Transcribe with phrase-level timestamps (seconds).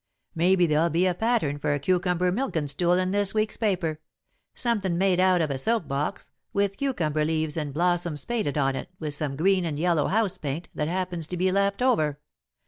[0.33, 3.99] Maybe there'll be a pattern for a cucumber milkin' stool in this week's paper;
[4.55, 8.89] somethin' made out of a soap box, with cucumber leaves and blossoms painted on it
[8.97, 12.19] with some green and yellow house paint that happens to be left over.